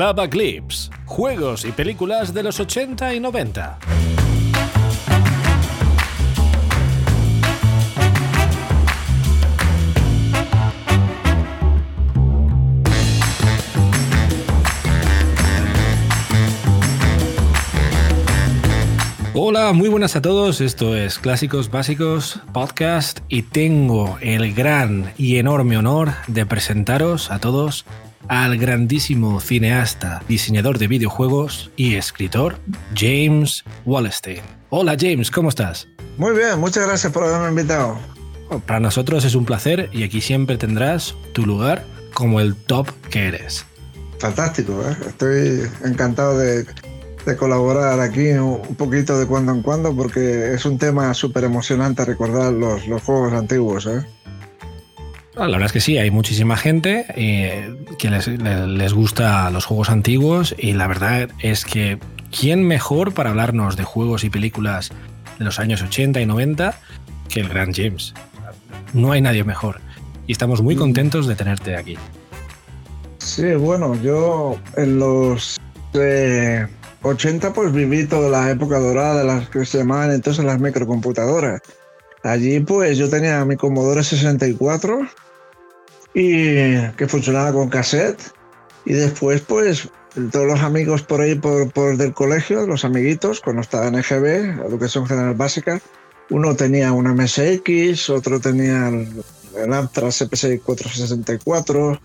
[0.00, 3.78] Clava Clips, juegos y películas de los 80 y 90.
[19.34, 20.62] Hola, muy buenas a todos.
[20.62, 27.38] Esto es Clásicos Básicos Podcast y tengo el gran y enorme honor de presentaros a
[27.38, 27.84] todos
[28.28, 32.58] al grandísimo cineasta, diseñador de videojuegos y escritor
[32.94, 34.42] James Wallstein.
[34.68, 35.88] Hola James, ¿cómo estás?
[36.16, 37.98] Muy bien, muchas gracias por haberme invitado.
[38.66, 41.84] Para nosotros es un placer y aquí siempre tendrás tu lugar
[42.14, 43.64] como el top que eres.
[44.18, 44.96] Fantástico, ¿eh?
[45.08, 46.66] estoy encantado de
[47.24, 52.04] de colaborar aquí un poquito de cuando en cuando porque es un tema súper emocionante
[52.04, 53.86] recordar los, los, juegos antiguos.
[53.86, 54.04] ¿eh?
[55.40, 59.64] Ah, la verdad es que sí, hay muchísima gente eh, que les, les, gusta los
[59.64, 61.98] juegos antiguos y la verdad es que
[62.30, 64.90] ¿quién mejor para hablarnos de juegos y películas
[65.38, 66.78] de los años 80 y 90
[67.30, 68.12] que el gran James?
[68.92, 69.80] No hay nadie mejor
[70.26, 70.78] y estamos muy mm.
[70.78, 71.96] contentos de tenerte aquí.
[73.16, 75.58] Sí, bueno, yo en los...
[75.94, 76.66] Eh,
[77.00, 81.62] 80 pues viví toda la época dorada de las que se llamaban entonces las microcomputadoras.
[82.24, 85.08] Allí pues yo tenía mi Commodore 64
[86.14, 88.20] y que funcionaba con cassette.
[88.84, 89.88] Y después pues
[90.32, 94.66] todos los amigos por ahí por, por del colegio, los amiguitos cuando estaba en EGB,
[94.66, 95.80] Educación General Básica,
[96.30, 99.22] uno tenía una MSX, otro tenía el,
[99.56, 102.00] el Amstrad CPC 464,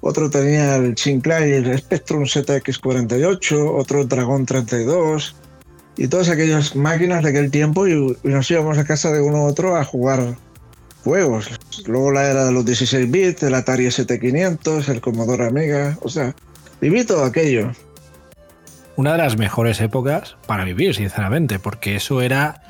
[0.00, 5.36] otro tenía el el Spectrum ZX48, otro Dragon 32
[5.96, 9.46] y todas aquellas máquinas de aquel tiempo y, nos íbamos a casa de uno u
[9.46, 10.36] otro a jugar
[11.04, 11.48] juegos.
[11.86, 16.34] Luego la era de los 16 bits, el Atari ST500, el Commodore Amiga, o sea,
[16.80, 17.72] viví todo aquello.
[18.96, 22.62] Una de las mejores épocas para vivir, sinceramente, porque eso era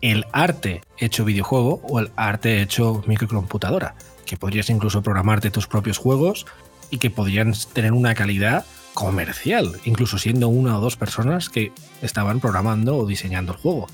[0.00, 5.98] el arte hecho videojuego o el arte hecho microcomputadora, que podrías incluso programarte tus propios
[5.98, 6.46] juegos
[6.90, 8.64] y que podrían tener una calidad
[8.94, 11.72] comercial, incluso siendo una o dos personas que
[12.02, 13.88] estaban programando o diseñando el juego.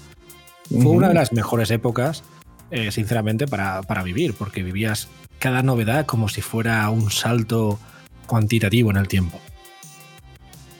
[0.68, 2.22] Fue una de las mejores épocas,
[2.72, 7.78] eh, sinceramente, para, para, vivir, porque vivías cada novedad como si fuera un salto
[8.26, 9.38] cuantitativo en el tiempo.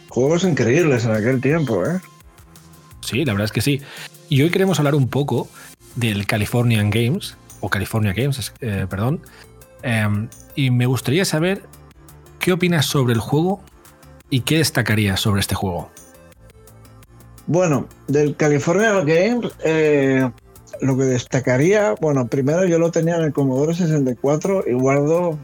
[0.08, 2.00] Juegos increíbles en aquel tiempo, ¿eh?
[3.02, 3.80] Sí, la verdad es que sí.
[4.28, 5.48] Y hoy queremos hablar un poco
[5.94, 9.20] del Californian Games, o California Games, eh, perdón.
[9.82, 11.62] Em, y me gustaría saber
[12.38, 13.62] ¿qué opinas sobre el juego
[14.30, 15.90] y qué destacarías sobre este juego?
[17.46, 20.30] Bueno, del California Games, eh,
[20.82, 25.38] lo que destacaría, bueno, primero yo lo tenía en el Commodore 64 y guardo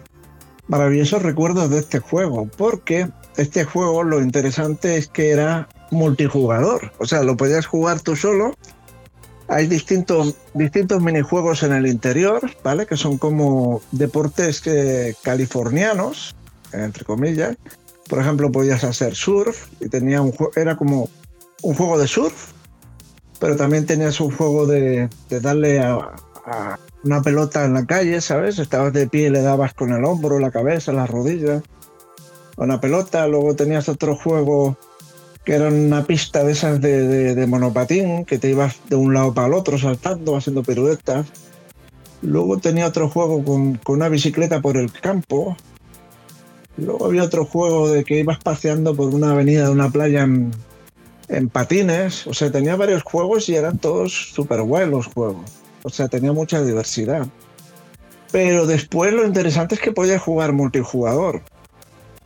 [0.67, 7.07] maravillosos recuerdos de este juego, porque este juego lo interesante es que era multijugador, o
[7.07, 8.53] sea, lo podías jugar tú solo.
[9.47, 12.85] Hay distintos, distintos minijuegos en el interior, ¿vale?
[12.85, 16.37] Que son como deportes que, californianos,
[16.73, 17.57] entre comillas.
[18.09, 21.09] Por ejemplo, podías hacer surf y tenía un era como
[21.63, 22.53] un juego de surf,
[23.39, 26.13] pero también tenías un juego de, darle a,
[27.05, 28.59] una pelota en la calle, ¿sabes?
[28.59, 31.63] Estabas de pie y le dabas con el hombro, la cabeza, las rodillas
[32.57, 33.27] a una pelota.
[33.29, 34.77] Luego tenías otro juego
[35.45, 39.47] que era una pista de esas de, monopatín, que te ibas de un lado para
[39.47, 41.27] el otro saltando, haciendo piruetas.
[42.21, 45.57] Luego tenía otro juego con, con una bicicleta por el campo,
[46.79, 50.53] Luego había otro juego de que ibas paseando por una avenida de una playa en,
[51.51, 52.27] patines.
[52.27, 55.51] O sea, tenía varios juegos y eran todos súper buenos los juegos.
[55.83, 57.27] O sea, tenía mucha diversidad.
[58.31, 61.43] Pero después lo interesante es que podías jugar multijugador.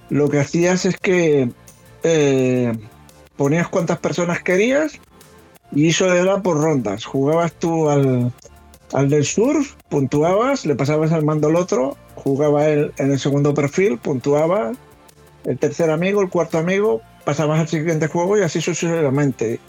[0.08, 1.50] Lo que hacías es que
[2.02, 2.72] eh,
[3.36, 4.98] ponías cuantas personas querías
[5.70, 7.04] y eso era por rondas.
[7.04, 8.32] Jugabas tú al,
[8.92, 13.54] al del surf, puntuabas, le pasabas al mando al otro jugaba él en el segundo
[13.54, 14.72] perfil, puntuaba,
[15.44, 19.60] el tercer amigo, el cuarto amigo, pasabas al siguiente juego y así sucesivamente.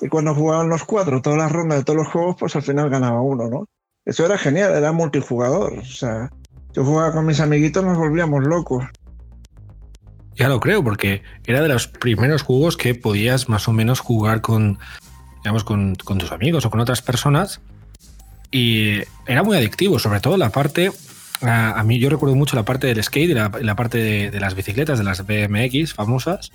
[0.00, 2.90] Y cuando jugaban los cuatro, todas las rondas de todos los juegos, pues al final
[2.90, 3.68] ganaba uno, ¿no?
[4.04, 5.74] Eso era genial, era multijugador.
[5.74, 6.30] O sea,
[6.72, 8.84] yo jugaba con mis amiguitos, nos volvíamos locos.
[10.34, 14.40] Ya lo creo, porque era de los primeros juegos que podías más o menos jugar
[14.40, 14.78] con,
[15.44, 17.60] digamos, con, con tus amigos o con otras personas.
[18.50, 20.90] Y era muy adictivo, sobre todo la parte
[21.42, 23.98] a, mí yo recuerdo mucho la parte del skate y la, parte
[24.30, 26.52] de, las bicicletas, de las BMX famosas.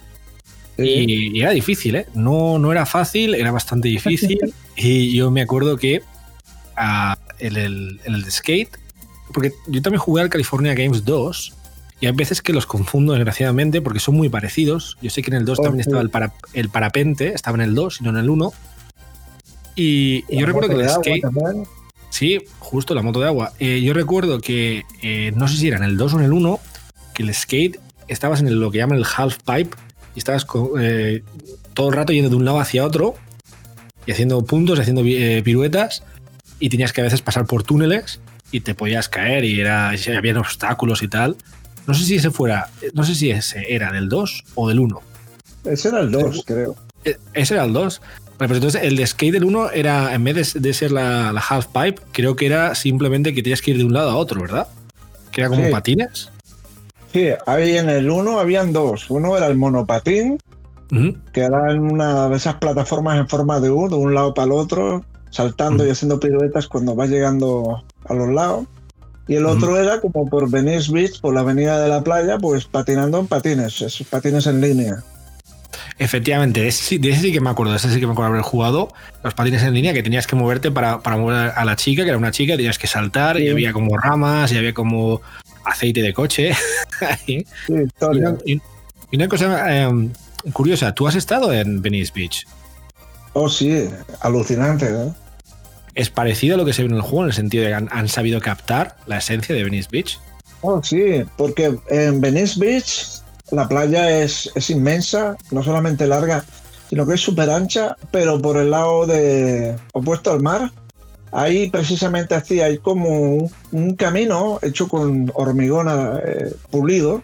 [0.78, 2.06] Y, era difícil, ¿eh?
[2.14, 4.40] No, no era fácil, era bastante difícil.
[4.76, 6.04] y yo me acuerdo que
[7.40, 7.58] en,
[8.06, 8.78] el, skate,
[9.34, 11.54] porque yo también jugué al California Games 2
[12.00, 14.98] Y hay veces que los confundo desgraciadamente porque son muy parecidos.
[15.02, 16.12] Yo sé que en el 2 también estaba el,
[16.54, 18.54] el, parapente, estaba en el 2 y no en el 1.
[19.76, 21.24] Y, yo recuerdo que el skate.
[22.10, 23.54] Sí, justo la moto de agua.
[23.60, 26.34] Eh, yo recuerdo que, eh, no sé si era en el 2 o en el
[26.34, 26.60] 1,
[27.14, 29.76] que el skate estabas en lo que llaman el half pipe
[30.18, 30.48] y estabas
[30.80, 31.22] eh,
[31.76, 33.14] todo el rato yendo de un lado hacia otro
[34.08, 36.02] y haciendo puntos, haciendo piruetas
[36.60, 38.20] y tenías que a veces pasar por túneles
[38.52, 41.36] y te podías caer y era, había obstáculos y tal.
[41.86, 45.00] No sé si ese fuera, no sé si ese era del 2 o del 1.
[45.66, 46.76] Ese era el 2, creo.
[47.36, 48.02] Ese era el 2.
[48.40, 51.68] Bueno, pues entonces el de Skate del 1 era, en vez de, ser la, half
[51.68, 54.68] pipe, creo que era simplemente que tenías que ir de un lado a otro, ¿verdad?
[55.32, 56.32] Que era como patines.
[57.14, 59.10] Sí, ahí en el 1 habían dos.
[59.10, 60.38] Uno era el monopatín,
[61.34, 64.48] que era en una de esas plataformas en forma de U, de un lado para
[64.48, 68.66] el otro, saltando y haciendo piruetas cuando vas llegando a los lados.
[69.28, 72.66] Y el otro era como por Venice Beach, por la avenida de la playa, pues
[72.66, 75.04] patinando en patines, esos patines en línea.
[76.00, 78.94] Efectivamente, de ese, sí que me acuerdo, de ese sí que me acuerdo haber jugado
[79.24, 82.10] los patines en línea que tenías que moverte para, para mover a la chica, que
[82.10, 85.22] era una chica, tenías que saltar y había como ramas y había como
[85.70, 86.52] aceite de coche.
[87.28, 87.46] y,
[89.14, 90.12] una, cosa em,
[90.54, 92.48] curiosa, ¿tú has estado en Venice Beach?
[93.34, 93.88] Oh, sí,
[94.22, 94.88] alucinante.
[95.96, 97.76] ¿Es parecido a lo que se ve en el juego en el sentido de que
[97.76, 100.20] han, han sabido captar la esencia de Venice Beach?
[100.62, 103.22] Oh, sí, porque en Venice Beach
[103.52, 106.44] la playa es, inmensa, no solamente larga,
[106.90, 110.72] sino que es súper ancha, pero por el lado de opuesto al mar,
[111.32, 117.22] ahí precisamente así hay como un, camino hecho con hormigón eh, pulido,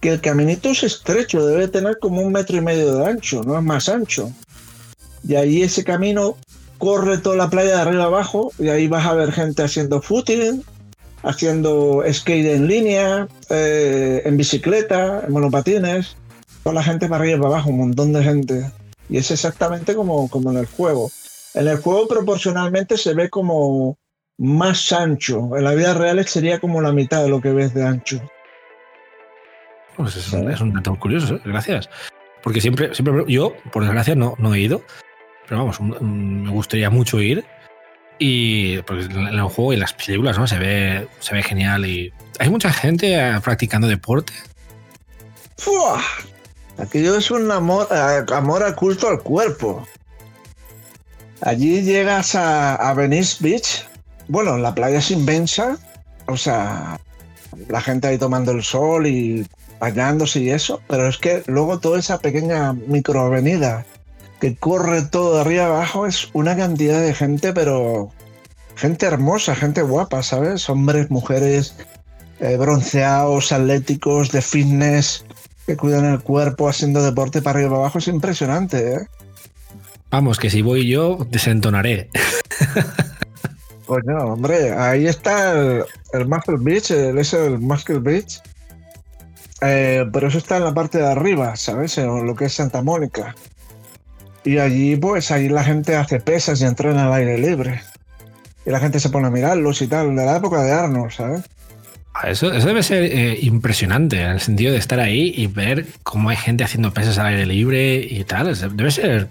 [0.00, 3.56] que el caminito es estrecho, debe tener como un metro y medio de ancho, no
[3.56, 4.32] es más ancho.
[5.26, 6.36] Y ahí ese camino
[6.78, 10.64] corre toda la playa de arriba abajo y ahí vas a ver gente haciendo footing,
[11.22, 16.16] haciendo skate en línea, eh, en bicicleta, en monopatines,
[16.62, 18.70] toda la gente para arriba y para abajo, un montón de gente.
[19.10, 21.10] Y es exactamente como, como en el juego.
[21.54, 23.98] En el juego proporcionalmente se ve como
[24.38, 25.56] más ancho.
[25.56, 28.20] En la vida real sería como la mitad de lo que ves de ancho.
[29.96, 31.40] Pues es, un dato curioso, ¿eh?
[31.44, 31.90] gracias.
[32.42, 34.82] Porque siempre, siempre yo, por desgracia, no, no he ido.
[35.46, 37.44] Pero vamos, me gustaría mucho ir
[38.18, 40.46] y pues, en el juego y las películas, ¿no?
[40.46, 44.32] Se ve, se ve genial y hay mucha gente eh, practicando deporte.
[45.56, 46.00] ¡Fua!
[46.78, 49.86] Aquello es un amor, eh, amor a culto al cuerpo.
[51.42, 53.86] Allí llegas a, a Venice Beach.
[54.28, 55.78] Bueno, la playa es inmensa.
[56.26, 57.00] O sea,
[57.68, 59.46] la gente ahí tomando el sol y
[59.78, 60.80] bañándose y eso.
[60.88, 63.84] Pero es que luego toda esa pequeña microavenida
[64.40, 68.10] que corre todo de arriba abajo, es una cantidad de gente, pero
[68.74, 70.68] gente hermosa, gente guapa, ¿sabes?
[70.70, 71.74] Hombres, mujeres,
[72.40, 75.24] eh, bronceados, atléticos, de fitness,
[75.66, 79.06] que cuidan el cuerpo haciendo deporte para arriba y para abajo, es impresionante, ¿eh?
[80.10, 82.10] Vamos, que si voy yo, desentonaré.
[83.86, 88.40] Pues no, hombre, ahí está el, el Muscle Beach, el, es el Muscle Beach.
[89.62, 91.98] Eh, pero eso está en la parte de arriba, ¿sabes?
[91.98, 93.34] En lo que es Santa Mónica.
[94.44, 97.82] Y allí, pues, ahí la gente hace pesas y entrena al aire libre.
[98.64, 101.42] Y la gente se pone a mirarlos y tal, de la época de Arnold, ¿sabes?
[102.14, 105.86] Ah, eso, eso debe ser eh, impresionante, en el sentido de estar ahí y ver
[106.02, 108.54] cómo hay gente haciendo pesas al aire libre y tal.
[108.76, 109.28] Debe ser,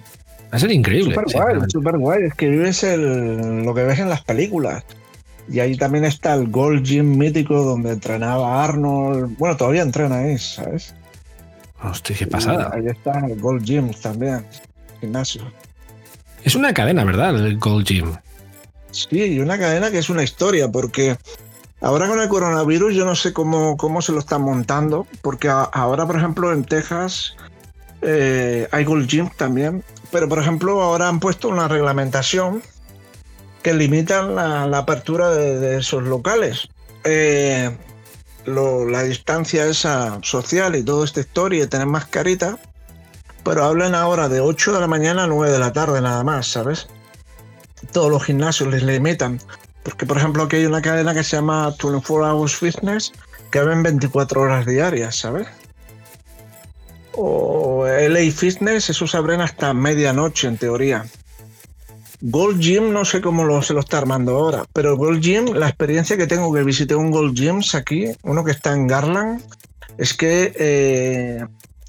[0.51, 1.15] debe ser increíble.
[1.15, 2.23] Súper guay, súper guay.
[2.23, 4.83] Es que vives el, lo que ves en las películas.
[5.51, 9.35] Y ahí también está el Gold Gym mítico donde entrenaba Arnold.
[9.37, 10.93] Bueno, todavía entrena ahí, ¿sabes?
[11.81, 12.71] Hostia, qué pasada.
[12.73, 14.45] ahí está el Gold Gym también
[14.99, 15.41] gimnasio.
[16.43, 17.35] Es una cadena, ¿verdad?
[17.35, 18.15] El Gold Gym.
[18.91, 21.17] Sí, una cadena que es una historia, porque
[21.81, 26.05] ahora con el coronavirus yo no sé cómo, cómo se lo están montando, porque ahora,
[26.05, 27.35] por ejemplo, en Texas
[28.01, 32.61] eh, hay Gold Gym también, pero por ejemplo ahora han puesto una reglamentación
[33.61, 36.69] que limita la, apertura de, esos locales.
[37.03, 37.75] Eh,
[38.45, 42.57] la distancia esa social y toda esta historia de tener mascarita
[43.43, 46.47] pero hablan ahora de 8 de la mañana a 9 de la tarde nada más,
[46.47, 46.87] ¿sabes?
[47.91, 49.39] Todos los gimnasios les limitan.
[49.83, 53.13] Porque, por ejemplo, aquí hay una cadena que se llama 24 Hours Fitness
[53.49, 55.47] que ven 24 horas diarias, ¿sabes?
[57.13, 57.68] O
[57.99, 61.05] LA Fitness, esos abren hasta medianoche en teoría.
[62.21, 65.69] Gold Gym no sé cómo lo, se lo está armando ahora, pero Gold Gym, la
[65.69, 69.41] experiencia que tengo que visité un Gold Gym aquí, uno que está en Garland,
[69.97, 71.45] es que eh,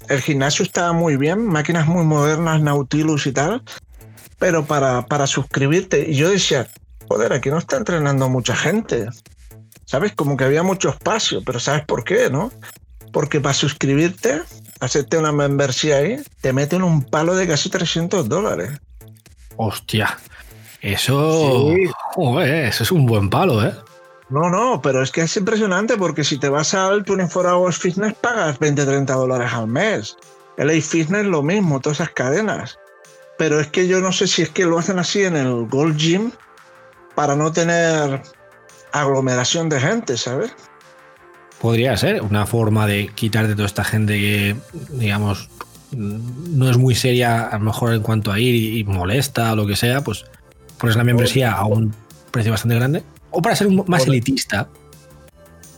[0.07, 3.61] el gimnasio estaba muy bien, máquinas muy modernas, Nautilus y tal,
[4.39, 6.67] pero para, para suscribirte, y yo decía,
[7.09, 9.07] joder, aquí no está entrenando mucha gente.
[9.85, 10.13] ¿Sabes?
[10.13, 12.49] Como que había mucho espacio, pero ¿sabes por qué, no?
[13.11, 14.41] porque para suscribirte,
[14.81, 18.71] hacerte una membresía ahí, te meten un palo de casi 300 dólares.
[19.55, 20.17] Hostia,
[20.81, 21.73] eso,
[22.17, 23.73] eso es un buen palo, ¿eh?
[24.29, 28.13] No, no, pero es que es impresionante porque si te vas al 24 Hours Fitness
[28.15, 30.17] pagas 20, 30 dólares al mes.
[30.57, 32.79] El A Fitness lo mismo, todas esas cadenas.
[33.37, 35.97] Pero es que yo no sé si es que lo hacen así en el Gold
[35.97, 36.31] Gym
[37.13, 38.21] para no tener
[38.93, 40.55] aglomeración de gente, ¿sabes?
[41.61, 44.55] Podría ser una forma de quitarte toda esta gente que,
[44.93, 45.49] digamos,
[45.91, 49.67] no es muy seria, a lo mejor en cuanto a ir y, molesta o lo
[49.67, 50.25] que sea, pues
[50.77, 51.93] pones la membresía a un
[52.31, 53.03] precio bastante grande.
[53.29, 54.67] O para ser más elitista.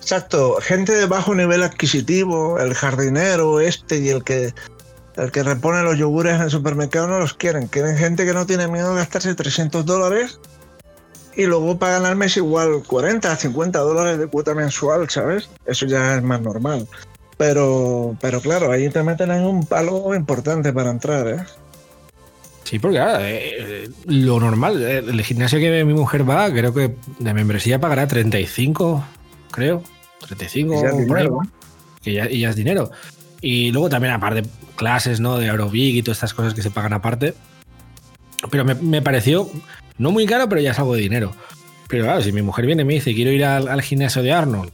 [0.02, 4.54] Exacto, gente de bajo nivel adquisitivo, el jardinero este y el que
[5.16, 7.68] el que repone los yogures en el supermercado no los quieren.
[7.68, 10.40] Quieren gente que no tiene miedo de gastarse 300 dólares
[11.36, 15.50] y luego pagan al mes igual 40, 50 dólares de cuota mensual, ¿sabes?
[15.66, 16.88] Eso ya es más normal.
[17.38, 21.44] Pero, pero claro, ahí te meten en un palo importante para entrar, ¿eh?
[22.64, 27.34] Sí, porque eh, lo normal, eh, el gimnasio que mi mujer va, creo que de
[27.34, 29.04] membresía pagará 35,
[29.52, 29.84] creo.
[30.26, 31.40] 35, ya dinero,
[32.02, 32.92] que ya, y ya es dinero.
[33.42, 34.44] Y luego también, aparte,
[34.76, 35.38] clases, ¿no?
[35.38, 37.34] De aerobic y todas estas cosas que se pagan aparte.
[38.54, 39.50] Pero me, me pareció
[39.98, 41.34] no muy caro, pero ya es algo de dinero.
[41.88, 44.72] Pero claro, si mi mujer viene y me dice, quiero ir al, gimnasio de Arnold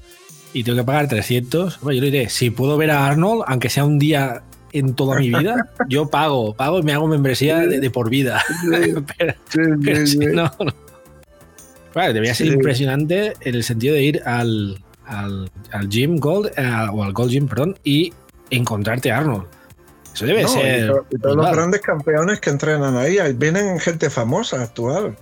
[0.53, 3.69] y tengo que pagar 300, bueno, yo le diré, si puedo ver a Arnold, aunque
[3.69, 7.89] sea un día en toda mi vida, yo pago, pago y me hago membresía de,
[7.89, 8.41] por vida.
[9.17, 10.51] pero, si no,
[11.93, 15.49] debería ser impresionante en el sentido de ir al, al,
[15.89, 18.13] Gym Gold, eh, o al Gold Gym, perdón, y
[18.49, 19.45] encontrarte a Arnold.
[20.19, 20.91] Eso debe ser.
[21.09, 25.15] Y, todos los grandes campeones que entrenan ahí, vienen gente famosa actual.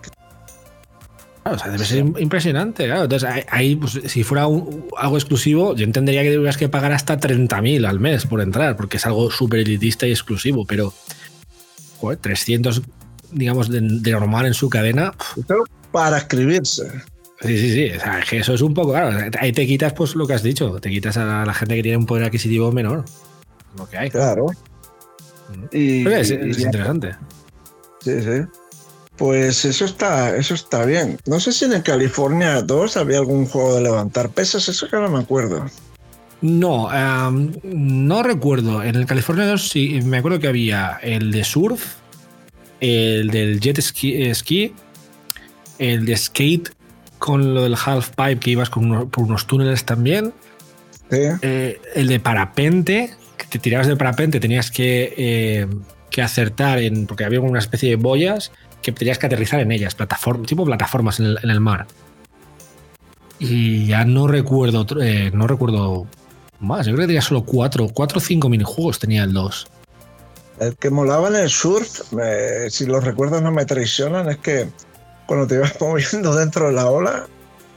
[1.43, 2.85] Claro, o sea, debe ser impresionante.
[2.85, 3.03] Claro.
[3.03, 7.87] Entonces, ahí, pues, si fuera algo exclusivo, yo entendería que tendrías que pagar hasta 30.000
[7.87, 10.93] al mes por entrar, porque es algo súper elitista y exclusivo, pero
[11.99, 12.81] joder, 300,
[13.31, 15.13] digamos, de, normal en su cadena.
[15.91, 16.89] para escribirse.
[17.41, 17.91] Sí, sí, sí.
[17.95, 20.41] O sea, que eso es un poco, claro, ahí te quitas pues lo que has
[20.41, 23.05] dicho, te quitas a la gente que tiene un poder adquisitivo menor.
[23.77, 24.09] Lo que hay.
[24.09, 24.47] Claro.
[25.71, 27.15] Y, es, interesante.
[28.01, 28.41] Sí, sí.
[29.17, 31.17] Pues eso está, eso está bien.
[31.25, 35.09] No sé si en California 2 había algún juego de levantar pesas, eso que no
[35.09, 35.65] me acuerdo.
[36.41, 36.89] No,
[37.63, 38.83] no recuerdo.
[38.83, 41.95] En el California 2 sí, me acuerdo que había el de surf,
[42.79, 44.73] el del jet ski,
[45.79, 46.69] el de skate
[47.17, 50.31] con lo del half pipe que ibas con por unos túneles también.
[51.09, 53.15] Eh, el de parapente,
[53.49, 55.67] te tirabas de parapente, tenías que, eh,
[56.09, 57.07] que acertar en.
[57.07, 58.51] porque había una especie de boyas
[58.81, 61.87] que tenías que aterrizar en ellas, plataforma, tipo plataformas en el, mar.
[63.39, 66.07] Y ya no recuerdo, eh, no recuerdo
[66.59, 66.85] más.
[66.85, 69.67] Yo creo que tenía solo cuatro, cuatro o cinco minijuegos tenía el 2.
[70.59, 72.01] El que molaba en el surf,
[72.69, 74.67] si los recuerdos no me traicionan, es que
[75.27, 77.27] cuando te ibas moviendo dentro de la ola,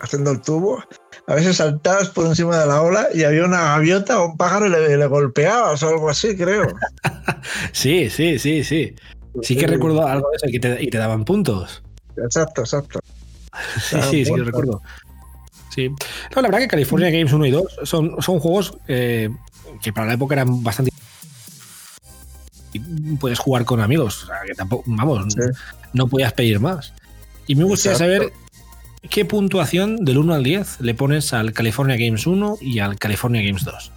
[0.00, 0.83] haciendo el tubo,
[1.30, 4.66] a veces saltabas por encima de la ola y había una gaviota o un pájaro
[4.66, 6.66] y le, golpeabas o algo así, creo.
[7.72, 8.96] sí, sí, sí, sí.
[9.40, 11.84] Sí que recuerdo algo de eso y te, daban puntos.
[12.16, 12.99] Exacto, exacto.
[13.80, 14.82] sí, sí, sí, lo recuerdo.
[15.72, 15.90] Sí.
[16.34, 19.30] No, la verdad que California Games 1 y 2 son, son juegos eh,
[19.80, 20.90] que para la época eran bastante
[23.20, 24.25] puedes jugar con amigos.
[24.25, 25.37] O sea, que tampoco, vamos,
[25.92, 26.92] no podías pedir más.
[27.46, 28.32] Y me gustaría saber
[29.09, 33.42] ¿Qué puntuación del 1 al 10 le pones al California Games 1 y al California
[33.42, 33.92] Games 2?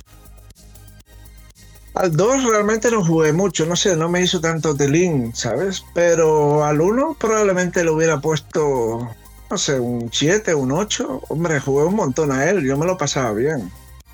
[1.95, 5.83] Al 2 realmente no jugué mucho, no sé, no me hizo tanto telín, ¿sabes?
[5.93, 9.09] Pero al 1 probablemente le hubiera puesto,
[9.51, 11.21] no sé, un 7, un 8.
[11.29, 13.69] Hombre, jugué un montón a él, yo me lo pasaba bien,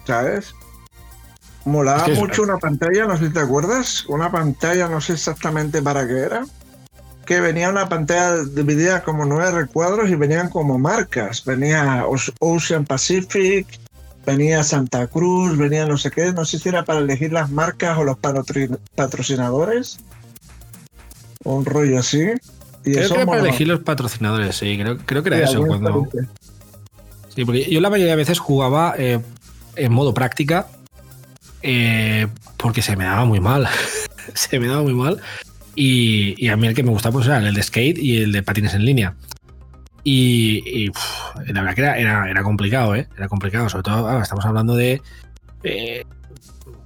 [0.05, 0.53] ¿sabes?
[1.65, 6.07] Molaba mucho una pantalla, no sé si te acuerdas, una pantalla, no sé exactamente para
[6.07, 6.45] qué era
[7.29, 11.45] que venía una pantalla dividida como nueve recuadros y venían como marcas.
[11.45, 12.03] Venía
[12.39, 13.67] Ocean Pacific,
[14.25, 17.99] venía Santa Cruz, venía no sé qué, no sé si era para elegir las marcas
[17.99, 18.17] o los
[18.95, 19.99] patrocinadores.
[21.43, 22.31] Un rollo así.
[22.83, 25.63] Y creo que era para elegir los patrocinadores, sí, creo, que era eso.
[25.67, 26.07] Cuando...
[27.35, 29.19] Sí, porque yo la mayoría de veces jugaba eh,
[29.75, 30.65] en modo práctica
[31.61, 32.25] eh,
[32.57, 33.67] porque se me daba muy mal.
[34.33, 35.21] se me daba muy mal.
[35.81, 38.43] Y, a mí el que me gustaba pues, era el de skate y el de
[38.43, 39.15] patines en línea.
[40.03, 40.91] Y,
[41.47, 43.07] la verdad que era, era, complicado, ¿eh?
[43.15, 43.69] Era complicado.
[43.69, 45.01] Sobre todo, estamos hablando de.
[45.63, 46.03] Eh,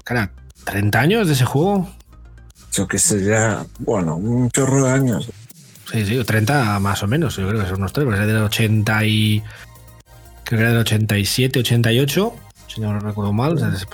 [0.04, 0.32] cara,
[0.66, 1.90] 30 años de ese juego.
[2.72, 3.66] Yo que sé, ya.
[3.80, 5.32] Bueno, un chorro de años.
[5.92, 7.36] Sí, sí, 30 más o menos.
[7.38, 8.06] Yo creo que son unos tres.
[8.06, 9.42] Porque es del 80 y.
[10.44, 12.28] Creo que era del 87, 88.
[12.28, 13.56] O si no recuerdo mal.
[13.56, 13.88] Pues,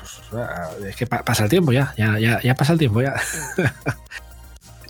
[0.90, 3.16] es que pasa el tiempo ya, ya, ya, ya pasa el tiempo ya.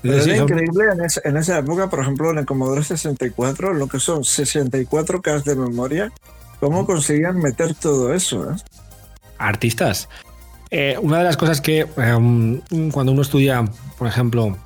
[0.04, 0.86] es increíble
[1.24, 6.12] en, esa época, por ejemplo, en el Commodore 64, lo que son 64K de memoria,
[6.60, 8.52] ¿cómo conseguían meter todo eso?
[8.52, 8.56] Eh?
[9.38, 10.10] Artistas.
[10.72, 13.66] Eh, una de las cosas que em, cuando uno estudia,
[13.98, 14.58] por ejemplo,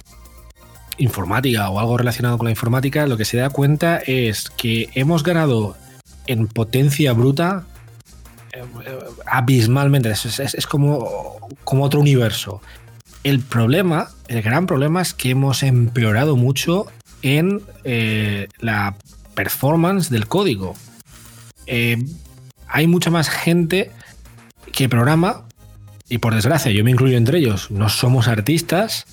[0.98, 5.24] informática o algo relacionado con la informática, lo que se da cuenta es que hemos
[5.24, 5.76] ganado
[6.28, 7.66] en potencia bruta
[8.54, 8.64] eh,
[9.26, 10.12] abismalmente.
[10.12, 12.62] Es, como, como otro universo.
[13.24, 16.88] El problema, el gran problema es que hemos empeorado mucho
[17.22, 18.98] en eh, la
[19.34, 20.76] performance del código.
[21.66, 22.04] Eh,
[22.68, 23.92] hay mucha más gente
[24.72, 25.48] que programa,
[26.10, 29.06] y por desgracia yo me incluyo entre ellos, no somos artistas,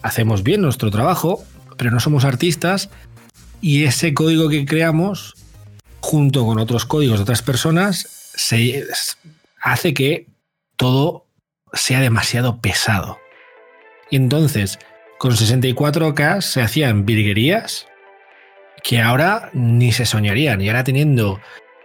[0.00, 1.44] hacemos bien nuestro trabajo,
[1.76, 2.88] pero no somos artistas,
[3.60, 5.34] y ese código que creamos,
[6.00, 8.86] junto con otros códigos de otras personas, se,
[9.60, 10.26] hace que
[10.76, 11.26] todo
[11.72, 13.21] sea demasiado pesado.
[14.12, 14.78] Y entonces,
[15.18, 17.86] con 64K se hacían virguerías
[18.84, 20.60] que ahora ni se soñarían.
[20.60, 21.40] Y ahora teniendo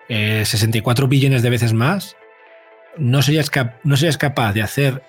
[0.09, 2.17] 64 eh, billones de veces más,
[2.97, 3.49] no serías,
[3.85, 5.03] no serías capaz de hacer,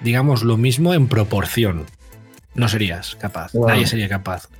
[0.00, 1.86] digamos, lo mismo en proporción.
[2.54, 3.54] No serías capaz.
[3.54, 4.50] Nadie sería capaz.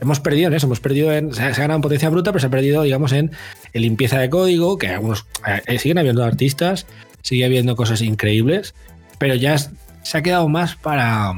[0.00, 1.34] Hemos perdido en eso, hemos perdido en.
[1.34, 3.32] Se ha, ganado en potencia bruta, pero se ha perdido, digamos, en,
[3.74, 5.26] limpieza de código, que algunos.
[5.66, 6.86] Eh, siguen habiendo artistas,
[7.20, 8.74] sigue habiendo cosas increíbles,
[9.18, 9.56] pero ya
[10.04, 11.32] se ha quedado más para,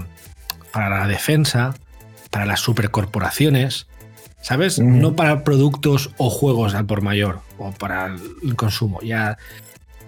[0.73, 1.75] para la defensa,
[2.31, 3.87] para las supercorporaciones,
[4.43, 4.79] ¿sabes?
[4.79, 9.01] No para productos o juegos al por mayor o para el consumo.
[9.01, 9.39] Ya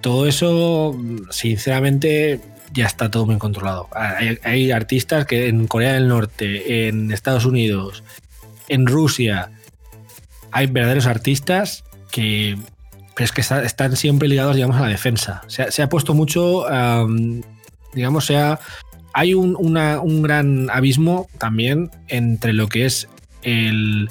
[0.00, 0.96] todo eso,
[1.30, 2.40] sinceramente,
[2.72, 3.88] ya está todo muy controlado.
[3.92, 8.04] Hay, artistas que en Corea del Norte, en Estados Unidos,
[8.68, 9.50] en Rusia,
[10.50, 12.58] hay verdaderos artistas que,
[13.18, 15.42] es que están siempre ligados, digamos, a la defensa.
[15.46, 16.64] Se ha, puesto mucho
[17.98, 18.60] digamos, sea,
[19.12, 23.08] hay un, un, gran abismo también entre lo que es
[23.42, 24.08] el,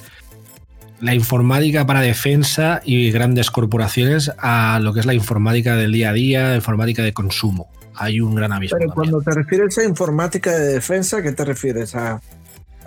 [1.00, 6.10] la informática para defensa y grandes corporaciones a lo que es la informática del día
[6.10, 7.70] a día, informática de consumo.
[7.96, 8.78] Hay un gran abismo.
[8.78, 11.96] Pero cuando te refieres a informática de defensa, ¿qué te refieres?
[11.96, 12.22] ¿A,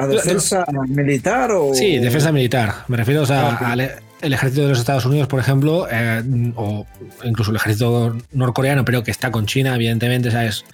[0.07, 1.75] defensa militar o...?
[1.75, 2.85] Sí, defensa militar.
[2.89, 3.81] Me refiero a, ah, al
[4.23, 6.23] el ejército de los Estados Unidos, por ejemplo, eh,
[6.57, 6.87] o
[7.25, 10.65] incluso el ejército norcoreano, pero que está con China, evidentemente, ¿sabes?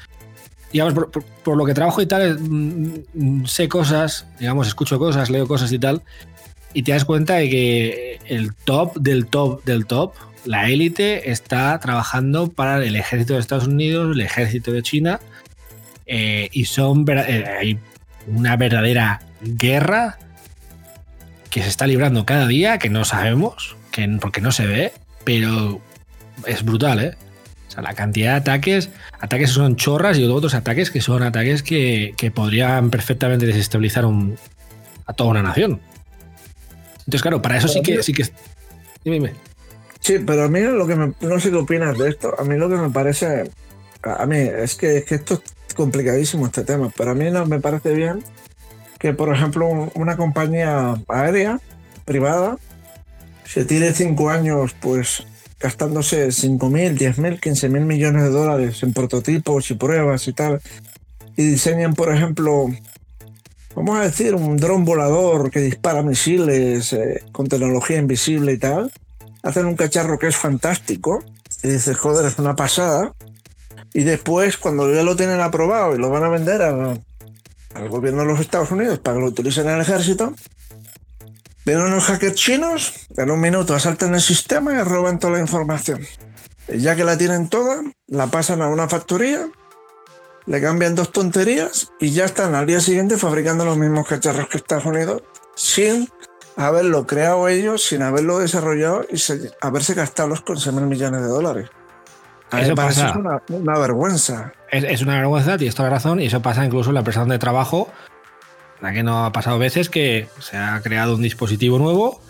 [0.76, 1.06] Digamos,
[1.42, 5.72] por, lo que trabajo y tal, mm, mm, sé cosas, digamos, escucho cosas, leo cosas
[5.72, 6.02] y tal,
[6.74, 10.12] y te das cuenta de que el top del top del top,
[10.44, 15.20] la élite, está trabajando para el ejército de Estados Unidos, el ejército de China,
[16.04, 17.78] eh, y son eh, hay
[18.26, 20.18] una verdadera guerra
[21.48, 24.92] que se está librando cada día, que no sabemos, que, porque no se ve,
[25.24, 25.80] pero
[26.46, 27.16] es brutal, ¿eh?
[27.76, 28.88] Sea, la cantidad de ataques,
[29.20, 34.06] ataques son chorras y otros ataques que son ataques que, podrían perfectamente desestabilizar
[35.06, 35.80] a toda una nación.
[37.00, 38.24] Entonces, claro, para eso sí que, sí que.
[39.04, 39.32] Dime, dime.
[40.00, 42.34] Sí, pero a mí lo que me, no sé qué opinas de esto.
[42.38, 43.50] A mí lo que me parece.
[44.02, 47.44] A mí es que, es que esto es complicadísimo este tema, pero a mí no
[47.44, 48.24] me parece bien
[48.98, 51.60] que, por ejemplo, una compañía aérea
[52.04, 52.56] privada
[53.44, 55.24] se tire cinco años, pues
[55.60, 60.60] gastándose 5.000, 10.000, 15.000 millones de dólares en prototipos y pruebas y tal,
[61.36, 62.66] y diseñen, por ejemplo,
[63.74, 68.92] vamos a decir, un dron volador que dispara misiles eh, con tecnología invisible y tal,
[69.42, 71.22] hacen un cacharro que es fantástico,
[71.62, 73.14] y dices, joder, es una pasada,
[73.92, 76.98] y después, cuando ya lo tienen aprobado y lo van a vender a,
[77.76, 80.34] al gobierno de los Estados Unidos para que lo utilicen en el ejército.
[81.66, 86.00] Vienen unos hackers chinos, en un minuto asaltan el sistema y roban toda la información.
[86.68, 89.48] Y ya que la tienen toda, la pasan a una factoría,
[90.46, 94.58] le cambian dos tonterías y ya están al día siguiente fabricando los mismos cacharros que
[94.58, 95.24] Estados Unidos
[95.56, 96.08] sin
[96.56, 99.20] haberlo creado ellos, sin haberlo desarrollado y
[99.60, 101.68] haberse gastado los 11 mil millones de dólares.
[102.52, 103.08] Eso pasa.
[103.08, 104.52] Es una, vergüenza.
[104.70, 107.40] Es, una vergüenza, tienes toda la razón, y eso pasa incluso en la empresa de
[107.40, 107.90] trabajo.
[108.80, 112.20] La que no ha pasado veces que se ha creado un dispositivo nuevo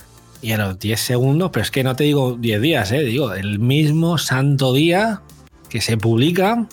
[0.42, 3.00] y a los 10 segundos, pero es que no te digo 10 días, ¿eh?
[3.00, 5.22] digo, el mismo santo día
[5.68, 6.66] que se publica,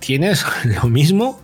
[0.00, 0.44] tienes
[0.82, 1.40] lo mismo,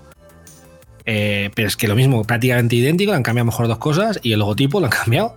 [1.07, 4.39] eh, pero es que lo mismo, prácticamente idéntico, han cambiado mejor dos cosas y el
[4.39, 5.37] logotipo lo han cambiado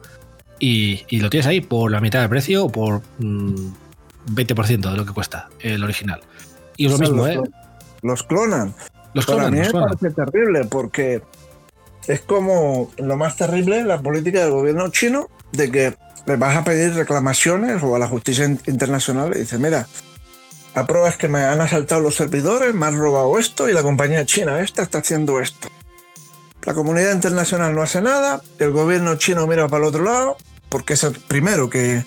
[0.59, 3.73] y, lo tienes ahí por la mitad del precio o por mm,
[4.27, 6.21] 20% de lo que cuesta el original.
[6.77, 7.39] Y es lo mismo, ¿eh?
[8.01, 8.73] Los clonan.
[9.13, 9.51] Los clonan.
[9.51, 11.21] Para mí me parece terrible porque
[12.07, 16.63] es como lo más terrible la política del gobierno chino de que le vas a
[16.63, 19.87] pedir reclamaciones o a la justicia internacional y dice, mira,
[20.75, 23.83] La prueba es que me han asaltado los servidores, me han robado esto y la
[23.83, 25.67] compañía china esta está haciendo esto.
[26.63, 30.37] La comunidad internacional no hace nada, el gobierno chino mira para el otro lado,
[30.69, 32.05] porque es el primero que,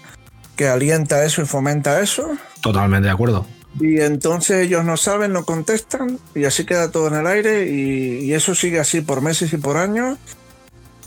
[0.57, 2.37] que alienta eso y fomenta eso.
[2.61, 3.47] Totalmente de acuerdo.
[3.79, 8.33] Y entonces ellos no saben, no contestan, y así queda todo en el aire, y,
[8.33, 10.19] eso sigue así por meses y por años.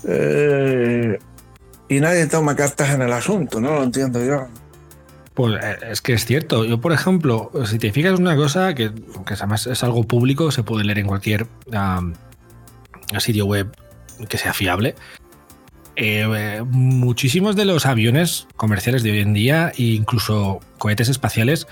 [0.06, 1.18] Eh,
[1.88, 4.46] y nadie toma cartas en el asunto, no lo entiendo yo.
[5.34, 6.64] Pues eh, es que es cierto.
[6.64, 8.92] Yo, por ejemplo, si te fijas una cosa que,
[9.26, 12.14] que además es algo público, se puede leer en cualquier um,
[13.18, 13.74] sitio web
[14.28, 14.94] que sea fiable.
[15.96, 21.66] Eh, muchísimos de los aviones comerciales de hoy en día, e incluso cohetes espaciales,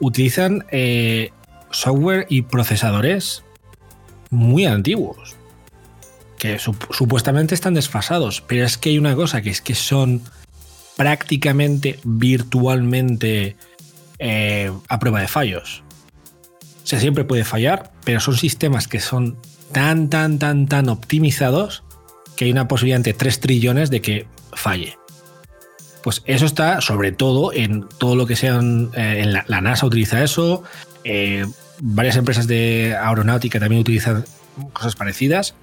[0.00, 1.30] utilizan eh,
[1.70, 3.42] software y procesadores
[4.30, 5.36] muy antiguos,
[6.38, 10.22] que sup- supuestamente están desfasados, pero es que hay una cosa que es que son
[10.96, 13.56] prácticamente virtualmente
[14.18, 15.82] eh, a prueba de fallos.
[16.82, 19.36] O sea, siempre puede fallar, pero son sistemas que son
[19.72, 21.82] tan, tan, tan, tan optimizados
[22.36, 24.96] que hay una posibilidad entre 3 trillones de que falle.
[26.02, 28.90] Pues eso está sobre todo en todo lo que sean.
[28.94, 30.64] eh, en la, NASA utiliza eso.
[31.04, 31.44] eh,
[31.80, 34.24] varias empresas de aeronáutica también utilizan
[34.72, 35.54] cosas parecidas.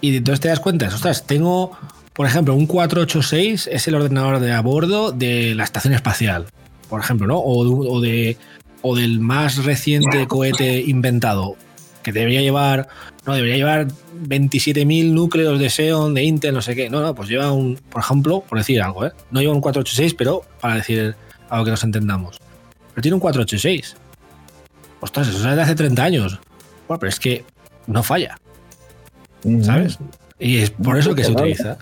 [0.00, 1.78] Y entonces te das cuenta, ostras, tengo,
[2.12, 6.46] por ejemplo, un 486 es el ordenador de a bordo de la estación espacial,
[6.88, 7.38] por ejemplo, ¿no?
[7.38, 8.36] O de,
[8.82, 11.56] o del más reciente cohete inventado,
[12.02, 12.88] que debería llevar,
[13.26, 16.90] no, debería llevar 27.000 núcleos de Xeon, de Intel, no sé qué.
[16.90, 19.12] No, no, pues lleva un, por ejemplo, por decir algo, ¿eh?
[19.30, 21.14] No lleva un 486, pero para decir
[21.48, 22.38] algo que nos entendamos.
[22.94, 23.96] Pero tiene un 486.
[25.00, 26.40] Ostras, eso es de hace 30 años.
[26.86, 27.44] Bueno, pero es que
[27.86, 28.36] no falla.
[29.62, 29.98] ¿sabes?
[30.38, 31.78] Y es por eso que se utiliza.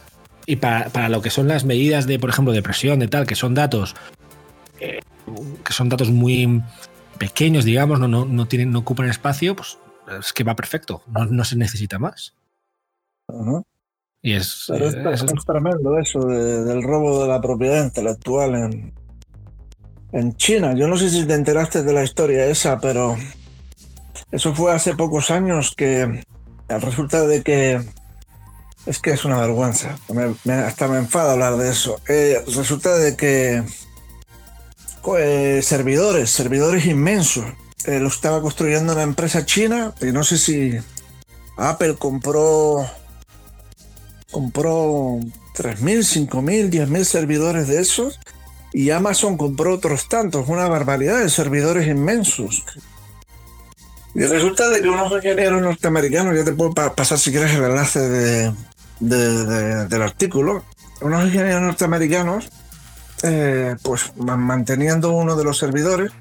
[0.47, 3.27] Y para, para lo que son las medidas de, por ejemplo, de presión, de tal,
[3.27, 3.95] que son datos
[4.81, 5.01] eh,
[5.65, 6.63] que son datos muy
[7.19, 9.79] pequeños, digamos, no, no, no, tienen, no ocupan espacio, pues
[10.19, 12.35] es que va perfecto, no, no se necesita más.
[14.23, 17.85] Y es, Pero es, eh, es- es tremendo eso de- del robo de la propiedad
[17.85, 18.95] intelectual en,
[20.13, 20.75] en China.
[20.75, 23.17] Yo no sé si te enteraste de la historia esa, pero
[24.33, 26.23] eso fue hace pocos años que
[26.69, 27.81] resulta de que
[28.87, 29.99] es que es una vergüenza.
[30.13, 32.01] Me- me- hasta me enfada hablar de eso.
[32.09, 33.63] Eh, resulta de que
[35.19, 37.45] eh, servidores, servidores inmensos,
[37.87, 40.79] eh, lo estaba construyendo una empresa china y no sé si
[41.57, 42.87] Apple compró
[44.31, 45.19] compró
[45.57, 48.21] 3.000, 5.000, 10.000 servidores de esos
[48.73, 52.65] y Amazon compró otros tantos, una barbaridad de servidores inmensos.
[54.15, 57.65] Y resulta de que unos ingenieros norteamericanos, ya te puedo pa- pasar si quieres el
[57.65, 58.53] enlace de,
[59.01, 60.65] de- de- del artículo,
[61.01, 62.49] unos ingenieros norteamericanos,
[63.25, 66.13] eh, pues ma- manteniendo uno de los servidores,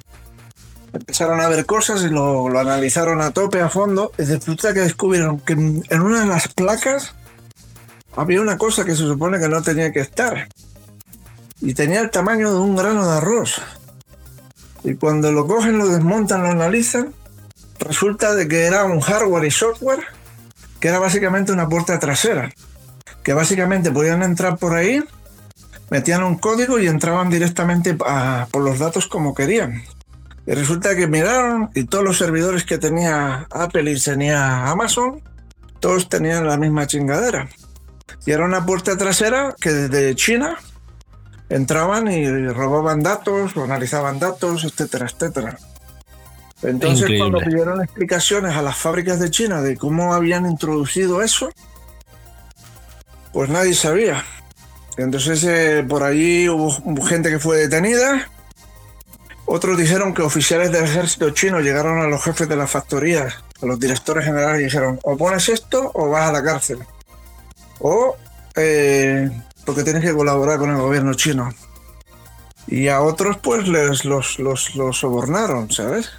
[0.94, 5.40] empezaron a ver cosas y lo, analizaron a tope, a fondo, y resulta que descubrieron
[5.40, 7.16] que en una de las placas
[8.16, 10.48] había una cosa que se supone que no tenía que estar.
[11.62, 13.62] Y tenía el tamaño de un grano de arroz.
[14.84, 17.14] Y cuando lo cogen, lo desmontan, lo analizan,
[17.80, 20.06] resulta de que era un hardware y software
[20.80, 22.52] que era básicamente una puerta trasera.
[23.24, 25.04] Que básicamente podían entrar por ahí,
[25.90, 29.84] metían un código y entraban directamente por los datos como querían.
[30.50, 35.22] Y resulta que miraron y todos los servidores que tenía Apple y tenía Amazon,
[35.80, 37.48] todos tenían la misma chingadera.
[38.26, 40.58] Y era una puerta trasera que desde China
[41.50, 45.60] entraban y robaban datos, o analizaban datos, etcétera, etcétera.
[46.64, 47.30] Entonces, Increíble.
[47.30, 51.52] cuando pidieron explicaciones a las fábricas de China de cómo habían introducido eso,
[53.34, 54.26] pues nadie sabía.
[54.98, 58.28] Entonces, eh, por allí hubo hubo gente que fue detenida.
[59.52, 63.66] Otros dijeron que oficiales del ejército chino llegaron a los jefes de las factorías, a
[63.66, 66.80] los directores generales, y dijeron: o pones esto o vas a la cárcel
[67.80, 68.16] o
[68.56, 69.32] eh,
[69.66, 71.50] porque tienes que colaborar con el gobierno chino.
[72.68, 76.12] Y a otros pues les los, los, los sobornaron, ¿sabes?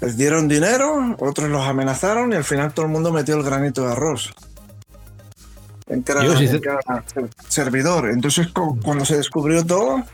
[0.00, 3.84] Les dieron dinero, otros los amenazaron y al final todo el mundo metió el granito
[3.84, 4.32] de arroz.
[5.88, 6.60] En cada, Yo en
[7.48, 8.10] servidor.
[8.10, 10.04] Entonces cu- cuando se descubrió todo,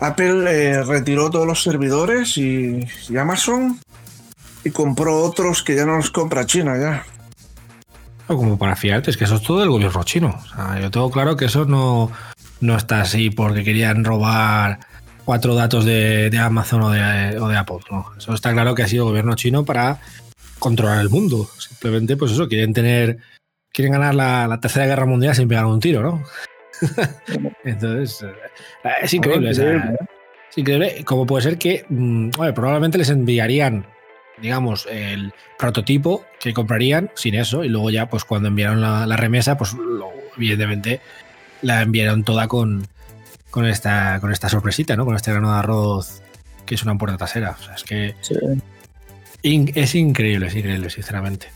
[0.00, 2.86] Apple eh, retiró todos los servidores y,
[3.16, 3.78] Amazon
[4.64, 7.04] y compró otros que ya no los compra China ya.
[8.26, 10.40] o como para fiarte, es que eso es todo del gobierno chino.
[10.42, 12.10] O sea, yo tengo claro que eso no,
[12.60, 14.80] no está así porque querían robar
[15.26, 17.78] cuatro datos de, Amazon o de, Apple.
[18.16, 20.00] Eso está claro que ha sido el gobierno chino para
[20.58, 21.48] controlar el mundo.
[21.58, 23.18] Simplemente, pues eso, quieren tener,
[23.70, 26.24] quieren ganar la, la tercera guerra mundial sin pegar un tiro, ¿no?
[27.64, 29.50] Entonces, eh, es increíble.
[29.50, 29.98] o sea, Increíble.
[30.50, 31.04] Es increíble.
[31.04, 33.86] Como puede ser que mm, probablemente les enviarían,
[34.40, 37.64] digamos, el prototipo que comprarían sin eso.
[37.64, 39.76] Y luego ya, pues cuando enviaron la, remesa, pues
[40.36, 41.00] evidentemente
[41.62, 42.86] la enviaron toda con,
[43.50, 45.04] con, esta, con esta sorpresita, ¿no?
[45.04, 46.22] Con este grano de arroz
[46.70, 47.56] que es una puerta trasera.
[47.58, 48.14] O sea, es que
[49.42, 51.48] es increíble, es increíble, sinceramente.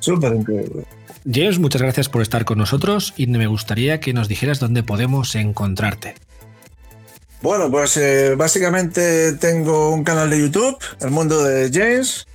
[0.00, 0.84] Súper increíble.
[1.24, 5.34] James, muchas gracias por estar con nosotros y me gustaría que nos dijeras dónde podemos
[5.34, 6.14] encontrarte.
[7.42, 12.26] Bueno, pues eh, básicamente tengo un canal de YouTube, El Mundo de James,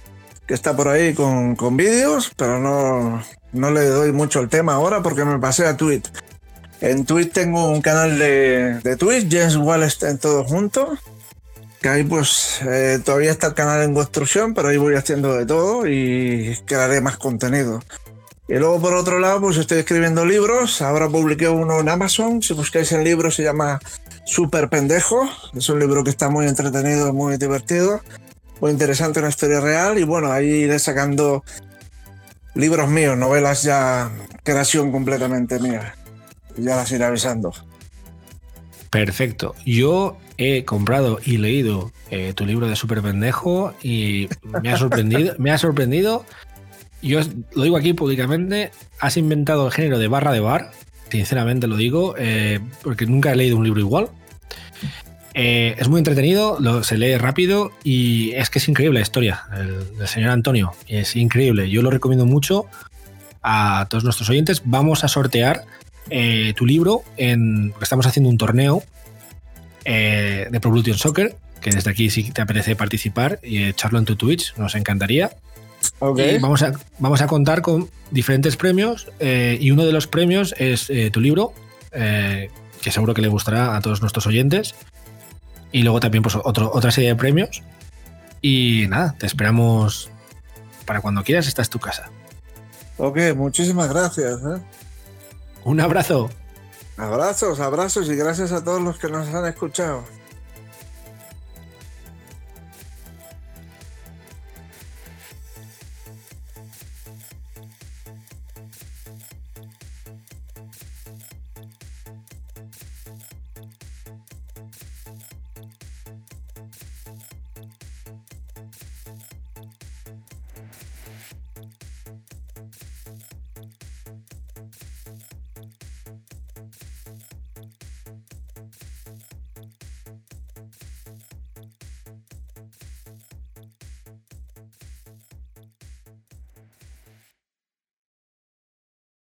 [0.45, 3.23] que está por ahí con, vídeos, pero no,
[3.53, 6.11] no le doy mucho el tema ahora porque me pasé a Twitch.
[6.79, 10.97] En Twitch tengo un canal de, de Twitch, James Wallace en todo junto.
[11.81, 15.45] Que ahí pues eh, todavía está el canal en construcción, pero ahí voy haciendo de
[15.45, 17.81] todo y crearé más contenido.
[18.49, 20.81] Y luego por otro lado, pues estoy escribiendo libros.
[20.81, 22.41] Ahora publiqué uno en Amazon.
[22.41, 23.79] Si buscáis el libro se llama
[24.25, 25.29] Super Pendejo.
[25.53, 28.01] Es un libro que está muy entretenido, muy divertido,
[28.61, 29.97] muy interesante, una historia real.
[29.97, 31.43] Y bueno, ahí iré sacando
[32.55, 34.11] libros míos, novelas ya
[34.43, 35.95] creación completamente mía.
[36.55, 37.53] Ya las iré avisando.
[38.89, 39.55] Perfecto.
[39.65, 44.29] Yo he comprado y leído eh, tu libro de Super Pendejo y
[44.63, 45.35] me ha sorprendido.
[45.37, 46.25] me ha sorprendido
[47.07, 47.19] yo
[47.53, 50.71] lo digo aquí públicamente, has inventado el género de barra de bar,
[51.09, 54.09] sinceramente lo digo, eh, porque nunca he leído un libro igual.
[55.33, 59.43] Eh, es muy entretenido, se lee rápido y es que es increíble la historia
[59.97, 60.73] del, señor Antonio.
[60.87, 61.69] Es increíble.
[61.69, 62.65] Yo lo recomiendo mucho
[63.43, 64.63] a todos nuestros oyentes.
[64.65, 65.63] Vamos a sortear
[66.09, 67.03] eh, tu libro
[67.81, 68.81] estamos haciendo un torneo
[69.85, 71.35] de Pro Soccer.
[71.61, 75.31] Que desde aquí, si te apetece participar y echarlo en tu Twitch, nos encantaría
[75.99, 80.89] vamos, a, vamos a contar con diferentes premios eh, y uno de los premios es
[80.89, 81.53] eh, tu libro,
[81.91, 82.49] eh,
[82.81, 84.75] que seguro que le gustará a todos nuestros oyentes.
[85.71, 87.61] Y luego también pues, otra serie de premios.
[88.41, 90.09] Y nada, te esperamos
[90.85, 92.09] para cuando quieras, esta es tu casa.
[92.97, 94.39] Ok, muchísimas gracias.
[95.63, 96.29] Un abrazo.
[96.95, 100.03] Abrazos, abrazos y gracias a todos los que nos han escuchado.